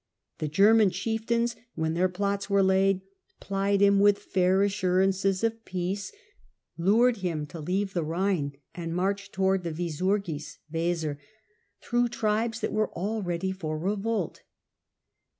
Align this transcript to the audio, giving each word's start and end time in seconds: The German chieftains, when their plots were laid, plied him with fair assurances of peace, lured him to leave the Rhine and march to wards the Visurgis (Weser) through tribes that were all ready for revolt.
The 0.39 0.47
German 0.47 0.89
chieftains, 0.89 1.55
when 1.75 1.93
their 1.93 2.09
plots 2.09 2.49
were 2.49 2.63
laid, 2.63 3.01
plied 3.39 3.83
him 3.83 3.99
with 3.99 4.17
fair 4.17 4.63
assurances 4.63 5.43
of 5.43 5.63
peace, 5.63 6.11
lured 6.75 7.17
him 7.17 7.45
to 7.45 7.59
leave 7.59 7.93
the 7.93 8.03
Rhine 8.03 8.53
and 8.73 8.95
march 8.95 9.31
to 9.33 9.41
wards 9.41 9.63
the 9.63 9.71
Visurgis 9.71 10.57
(Weser) 10.73 11.19
through 11.83 12.07
tribes 12.07 12.61
that 12.61 12.73
were 12.73 12.89
all 12.95 13.21
ready 13.21 13.51
for 13.51 13.77
revolt. 13.77 14.41